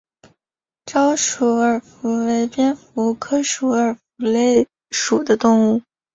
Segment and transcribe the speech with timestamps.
[0.87, 3.99] 沼鼠耳蝠为蝙蝠科鼠耳蝠
[4.89, 5.83] 属的动物。